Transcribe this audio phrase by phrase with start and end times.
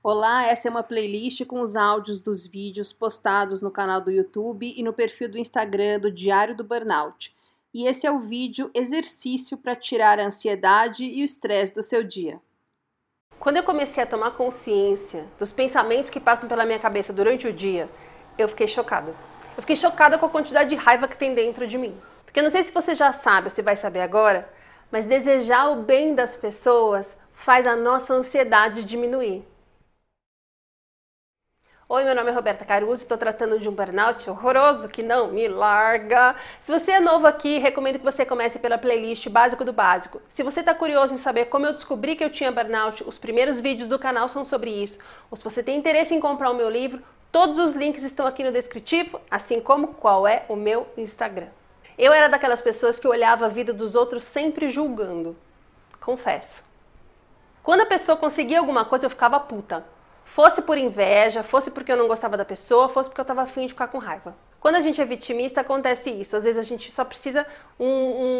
[0.00, 4.72] Olá, essa é uma playlist com os áudios dos vídeos postados no canal do YouTube
[4.76, 7.34] e no perfil do Instagram do Diário do Burnout.
[7.74, 12.04] E esse é o vídeo exercício para tirar a ansiedade e o estresse do seu
[12.04, 12.40] dia.
[13.40, 17.52] Quando eu comecei a tomar consciência dos pensamentos que passam pela minha cabeça durante o
[17.52, 17.90] dia,
[18.38, 19.12] eu fiquei chocada.
[19.56, 22.00] Eu fiquei chocada com a quantidade de raiva que tem dentro de mim.
[22.24, 24.48] Porque não sei se você já sabe ou se vai saber agora,
[24.92, 27.04] mas desejar o bem das pessoas
[27.44, 29.44] faz a nossa ansiedade diminuir.
[31.90, 35.48] Oi, meu nome é Roberta Caruso, estou tratando de um burnout horroroso que não me
[35.48, 36.36] larga.
[36.66, 40.20] Se você é novo aqui, recomendo que você comece pela playlist Básico do Básico.
[40.34, 43.58] Se você está curioso em saber como eu descobri que eu tinha burnout, os primeiros
[43.58, 44.98] vídeos do canal são sobre isso.
[45.30, 48.44] Ou se você tem interesse em comprar o meu livro, todos os links estão aqui
[48.44, 51.48] no descritivo, assim como qual é o meu Instagram.
[51.96, 55.34] Eu era daquelas pessoas que olhava a vida dos outros sempre julgando.
[55.98, 56.62] Confesso.
[57.62, 59.82] Quando a pessoa conseguia alguma coisa, eu ficava puta.
[60.34, 63.66] Fosse por inveja, fosse porque eu não gostava da pessoa, fosse porque eu estava afim
[63.66, 64.34] de ficar com raiva.
[64.60, 66.36] Quando a gente é vitimista, acontece isso.
[66.36, 67.46] Às vezes a gente só precisa
[67.78, 67.86] um,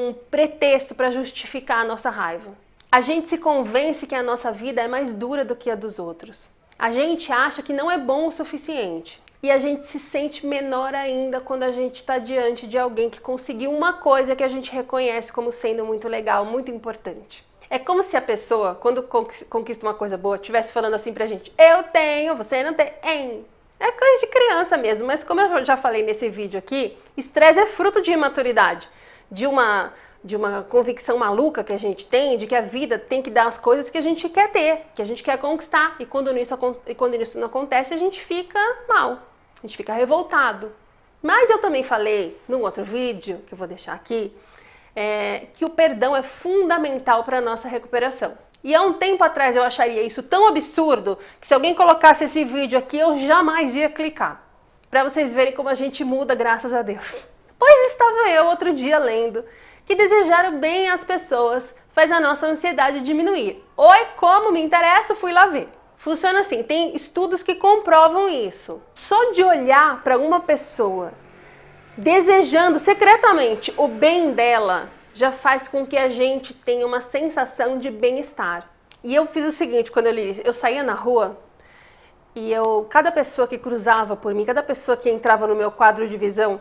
[0.09, 2.53] um pretexto para justificar a nossa raiva.
[2.91, 5.99] A gente se convence que a nossa vida é mais dura do que a dos
[5.99, 6.51] outros.
[6.79, 9.21] A gente acha que não é bom o suficiente.
[9.41, 13.21] E a gente se sente menor ainda quando a gente está diante de alguém que
[13.21, 17.47] conseguiu uma coisa que a gente reconhece como sendo muito legal, muito importante.
[17.71, 21.53] É como se a pessoa, quando conquista uma coisa boa, estivesse falando assim pra gente:
[21.59, 22.93] Eu tenho, você não tem.
[23.81, 27.67] É coisa de criança mesmo, mas como eu já falei nesse vídeo aqui, estresse é
[27.67, 28.89] fruto de imaturidade,
[29.31, 29.93] de uma,
[30.25, 33.47] de uma convicção maluca que a gente tem de que a vida tem que dar
[33.47, 35.95] as coisas que a gente quer ter, que a gente quer conquistar.
[36.01, 38.59] E quando isso, e quando isso não acontece, a gente fica
[38.89, 39.19] mal,
[39.63, 40.73] a gente fica revoltado.
[41.23, 44.33] Mas eu também falei num outro vídeo, que eu vou deixar aqui,
[45.01, 48.37] é, que o perdão é fundamental para a nossa recuperação.
[48.65, 52.45] E há um tempo atrás eu acharia isso tão absurdo que se alguém colocasse esse
[52.45, 54.43] vídeo aqui eu jamais ia clicar.
[54.91, 57.29] Para vocês verem como a gente muda, graças a Deus.
[57.57, 59.45] Pois estava eu outro dia lendo
[59.87, 61.63] que desejar bem às pessoas
[61.95, 63.63] faz a nossa ansiedade diminuir.
[63.77, 65.69] Oi, como me interessa, fui lá ver.
[65.99, 68.83] Funciona assim, tem estudos que comprovam isso.
[68.97, 71.13] Só de olhar para uma pessoa
[71.99, 77.91] desejando secretamente o bem dela, já faz com que a gente tenha uma sensação de
[77.91, 78.71] bem-estar.
[79.03, 81.37] E eu fiz o seguinte quando eu li, eu saía na rua
[82.37, 86.09] e eu, cada pessoa que cruzava por mim, cada pessoa que entrava no meu quadro
[86.09, 86.61] de visão,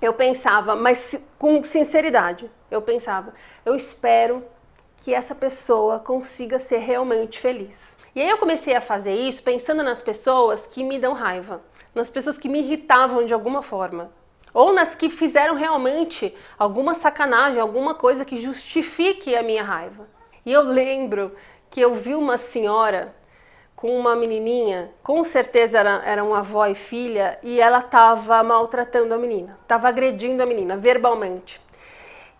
[0.00, 1.00] eu pensava, mas
[1.36, 3.34] com sinceridade, eu pensava,
[3.66, 4.44] eu espero
[4.98, 7.76] que essa pessoa consiga ser realmente feliz.
[8.14, 11.60] E aí eu comecei a fazer isso pensando nas pessoas que me dão raiva,
[11.92, 14.12] nas pessoas que me irritavam de alguma forma
[14.54, 20.06] ou nas que fizeram realmente alguma sacanagem, alguma coisa que justifique a minha raiva.
[20.46, 21.34] E eu lembro
[21.70, 23.12] que eu vi uma senhora
[23.74, 29.12] com uma menininha, com certeza era, era uma avó e filha, e ela estava maltratando
[29.12, 31.60] a menina, estava agredindo a menina verbalmente.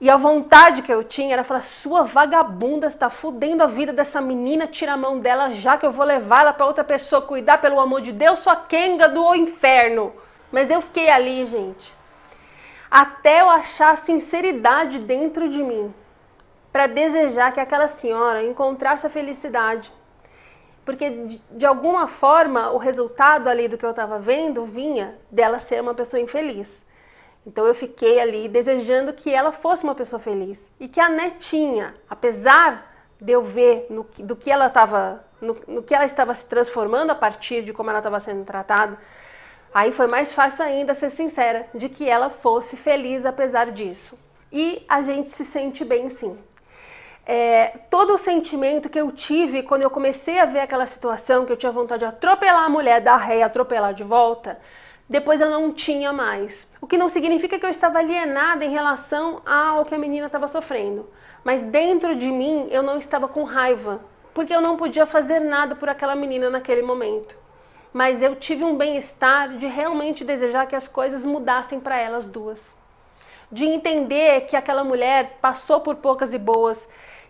[0.00, 4.20] E a vontade que eu tinha era falar: sua vagabunda está fudendo a vida dessa
[4.20, 7.58] menina, tira a mão dela já que eu vou levar ela para outra pessoa cuidar,
[7.58, 10.12] pelo amor de Deus, sua quenga do inferno.
[10.52, 11.92] Mas eu fiquei ali, gente,
[12.94, 15.92] até eu achar sinceridade dentro de mim
[16.70, 19.92] para desejar que aquela senhora encontrasse a felicidade.
[20.84, 25.58] Porque de, de alguma forma o resultado ali do que eu estava vendo vinha dela
[25.58, 26.68] ser uma pessoa infeliz.
[27.44, 31.96] Então eu fiquei ali desejando que ela fosse uma pessoa feliz e que a netinha,
[32.08, 36.46] apesar de eu ver no, do que ela estava, no, no que ela estava se
[36.48, 38.96] transformando a partir de como ela estava sendo tratada,
[39.74, 44.16] Aí foi mais fácil ainda ser sincera de que ela fosse feliz apesar disso.
[44.52, 46.38] E a gente se sente bem sim.
[47.26, 51.50] É, todo o sentimento que eu tive quando eu comecei a ver aquela situação, que
[51.50, 54.60] eu tinha vontade de atropelar a mulher, dar ré atropelar de volta,
[55.08, 56.54] depois eu não tinha mais.
[56.80, 60.46] O que não significa que eu estava alienada em relação ao que a menina estava
[60.46, 61.08] sofrendo.
[61.42, 64.00] Mas dentro de mim eu não estava com raiva,
[64.32, 67.42] porque eu não podia fazer nada por aquela menina naquele momento
[67.94, 72.60] mas eu tive um bem-estar de realmente desejar que as coisas mudassem para elas duas.
[73.52, 76.76] De entender que aquela mulher passou por poucas e boas,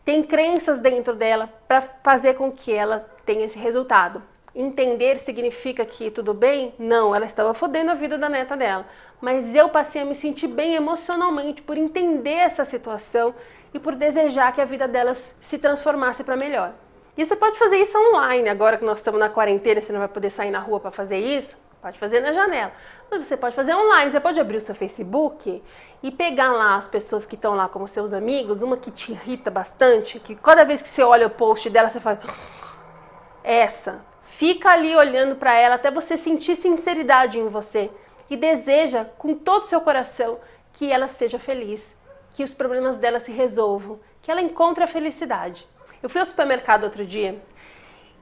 [0.06, 4.22] tem crenças dentro dela para fazer com que ela tenha esse resultado.
[4.54, 6.72] Entender significa que tudo bem?
[6.78, 8.86] Não, ela estava fodendo a vida da neta dela.
[9.20, 13.34] Mas eu passei a me sentir bem emocionalmente por entender essa situação
[13.74, 16.72] e por desejar que a vida delas se transformasse para melhor.
[17.16, 20.08] E você pode fazer isso online, agora que nós estamos na quarentena, você não vai
[20.08, 22.72] poder sair na rua para fazer isso, pode fazer na janela.
[23.10, 25.62] Mas você pode fazer online, você pode abrir o seu Facebook
[26.02, 29.50] e pegar lá as pessoas que estão lá como seus amigos, uma que te irrita
[29.50, 32.20] bastante, que cada vez que você olha o post dela, você fala,
[33.44, 34.02] essa,
[34.38, 37.90] Fica ali olhando para ela até você sentir sinceridade em você
[38.28, 40.38] e deseja com todo o seu coração
[40.72, 41.80] que ela seja feliz,
[42.34, 45.68] que os problemas dela se resolvam, que ela encontre a felicidade.
[46.04, 47.40] Eu fui ao supermercado outro dia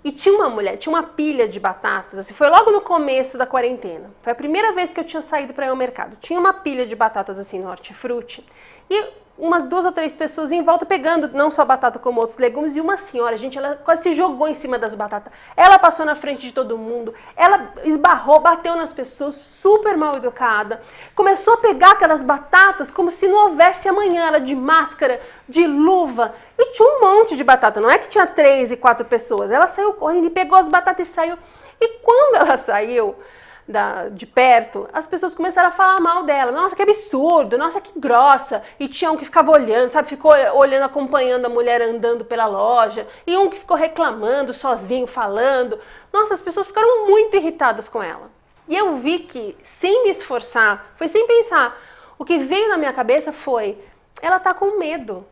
[0.05, 3.45] e tinha uma mulher, tinha uma pilha de batatas, assim, foi logo no começo da
[3.45, 4.09] quarentena.
[4.23, 6.17] Foi a primeira vez que eu tinha saído para ir ao mercado.
[6.21, 8.47] Tinha uma pilha de batatas assim no hortifruti.
[8.89, 9.05] E
[9.37, 12.81] umas duas ou três pessoas em volta pegando não só batata como outros legumes e
[12.81, 15.33] uma senhora, gente, ela quase se jogou em cima das batatas.
[15.57, 20.83] Ela passou na frente de todo mundo, ela esbarrou, bateu nas pessoas, super mal educada.
[21.15, 26.35] Começou a pegar aquelas batatas como se não houvesse amanhã, ela de máscara, de luva.
[26.59, 29.51] E tinha um monte de batata, não é que tinha três e quatro pessoas.
[29.51, 31.39] Ela saiu correndo e pegou as batatas e saiu.
[31.81, 33.17] E quando ela saiu,
[33.67, 36.53] da, de perto, as pessoas começaram a falar mal dela.
[36.53, 38.63] Nossa, que absurdo, nossa, que grossa.
[38.79, 40.09] E tinha um que ficava olhando, sabe?
[40.09, 43.07] Ficou olhando, acompanhando a mulher andando pela loja.
[43.27, 45.79] E um que ficou reclamando, sozinho, falando.
[46.13, 48.31] Nossa, as pessoas ficaram muito irritadas com ela.
[48.69, 51.77] E eu vi que, sem me esforçar, foi sem pensar,
[52.19, 53.79] o que veio na minha cabeça foi:
[54.21, 55.27] ela tá com medo.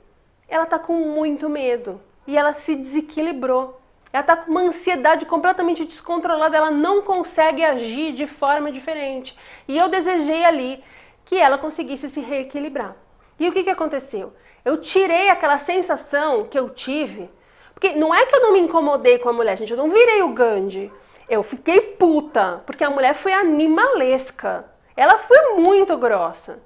[0.48, 2.00] Ela tá com muito medo.
[2.26, 3.79] E ela se desequilibrou.
[4.12, 9.36] Ela está com uma ansiedade completamente descontrolada, ela não consegue agir de forma diferente.
[9.68, 10.82] E eu desejei ali
[11.24, 12.96] que ela conseguisse se reequilibrar.
[13.38, 14.32] E o que, que aconteceu?
[14.64, 17.30] Eu tirei aquela sensação que eu tive,
[17.72, 20.22] porque não é que eu não me incomodei com a mulher, gente, eu não virei
[20.22, 20.92] o Gandhi.
[21.28, 24.64] Eu fiquei puta, porque a mulher foi animalesca.
[24.96, 26.60] Ela foi muito grossa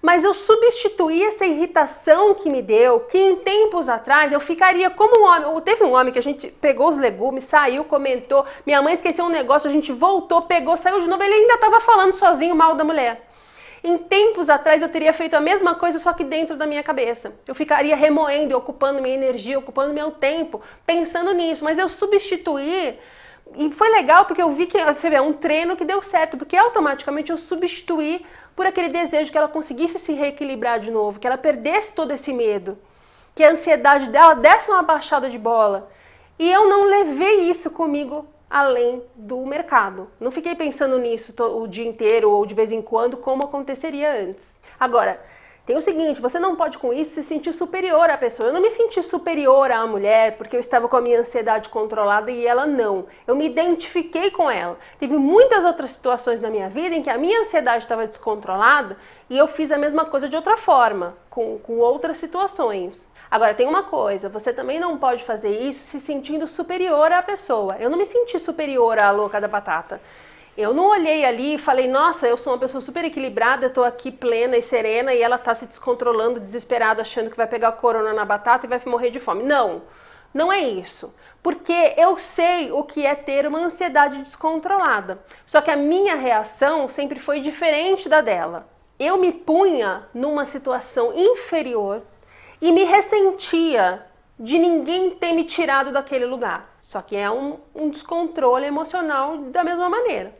[0.00, 5.20] mas eu substituí essa irritação que me deu, que em tempos atrás eu ficaria como
[5.20, 5.62] um homem.
[5.62, 9.28] Teve um homem que a gente pegou os legumes, saiu, comentou, minha mãe esqueceu um
[9.28, 12.84] negócio, a gente voltou, pegou, saiu de novo, ele ainda estava falando sozinho mal da
[12.84, 13.26] mulher.
[13.82, 17.32] Em tempos atrás eu teria feito a mesma coisa, só que dentro da minha cabeça.
[17.46, 22.98] Eu ficaria remoendo, ocupando minha energia, ocupando meu tempo, pensando nisso, mas eu substituí
[23.54, 26.36] e foi legal porque eu vi que você vê, é um treino que deu certo,
[26.36, 28.24] porque automaticamente eu substituí
[28.54, 32.32] por aquele desejo que ela conseguisse se reequilibrar de novo, que ela perdesse todo esse
[32.32, 32.76] medo,
[33.34, 35.90] que a ansiedade dela desse uma baixada de bola.
[36.38, 40.08] E eu não levei isso comigo além do mercado.
[40.18, 44.42] Não fiquei pensando nisso o dia inteiro ou de vez em quando, como aconteceria antes.
[44.78, 45.20] Agora,
[45.68, 48.48] tem o seguinte, você não pode com isso se sentir superior à pessoa.
[48.48, 52.30] Eu não me senti superior à mulher porque eu estava com a minha ansiedade controlada
[52.30, 53.04] e ela não.
[53.26, 54.78] Eu me identifiquei com ela.
[54.98, 58.96] Teve muitas outras situações na minha vida em que a minha ansiedade estava descontrolada
[59.28, 62.98] e eu fiz a mesma coisa de outra forma, com, com outras situações.
[63.30, 67.76] Agora, tem uma coisa, você também não pode fazer isso se sentindo superior à pessoa.
[67.78, 70.00] Eu não me senti superior à louca da batata.
[70.58, 73.84] Eu não olhei ali e falei, nossa, eu sou uma pessoa super equilibrada, eu tô
[73.84, 78.12] aqui plena e serena e ela tá se descontrolando, desesperada, achando que vai pegar corona
[78.12, 79.44] na batata e vai morrer de fome.
[79.44, 79.82] Não,
[80.34, 81.14] não é isso.
[81.44, 85.20] Porque eu sei o que é ter uma ansiedade descontrolada.
[85.46, 88.66] Só que a minha reação sempre foi diferente da dela.
[88.98, 92.02] Eu me punha numa situação inferior
[92.60, 94.04] e me ressentia
[94.36, 96.68] de ninguém ter me tirado daquele lugar.
[96.80, 100.36] Só que é um, um descontrole emocional da mesma maneira.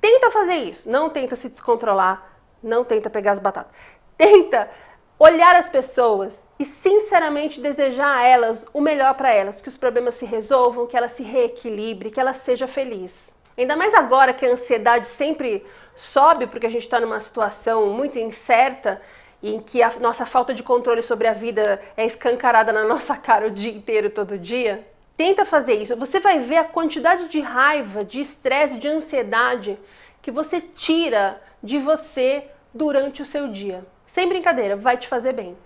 [0.00, 0.88] Tenta fazer isso.
[0.88, 2.36] Não tenta se descontrolar.
[2.62, 3.72] Não tenta pegar as batatas.
[4.16, 4.70] Tenta
[5.18, 10.18] olhar as pessoas e sinceramente desejar a elas o melhor para elas, que os problemas
[10.18, 13.12] se resolvam, que ela se reequilibre, que ela seja feliz.
[13.56, 15.64] Ainda mais agora que a ansiedade sempre
[16.12, 19.00] sobe porque a gente está numa situação muito incerta
[19.42, 23.46] em que a nossa falta de controle sobre a vida é escancarada na nossa cara
[23.46, 24.86] o dia inteiro, todo dia.
[25.16, 25.96] Tenta fazer isso.
[25.96, 29.78] Você vai ver a quantidade de raiva, de estresse, de ansiedade
[30.20, 33.86] que você tira de você durante o seu dia.
[34.06, 35.56] Sem brincadeira, vai te fazer bem.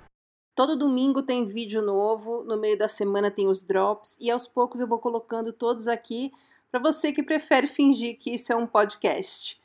[0.55, 4.81] Todo domingo tem vídeo novo, no meio da semana tem os drops e aos poucos
[4.81, 6.33] eu vou colocando todos aqui
[6.71, 9.61] para você que prefere fingir que isso é um podcast.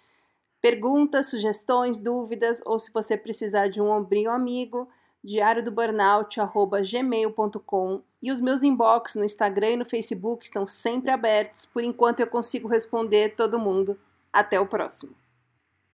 [0.61, 4.87] Perguntas, sugestões, dúvidas ou se você precisar de um ombrinho amigo,
[5.25, 11.65] diariodoburnout@gmail.com e os meus inbox no Instagram e no Facebook estão sempre abertos.
[11.65, 13.97] Por enquanto eu consigo responder todo mundo.
[14.31, 15.15] Até o próximo.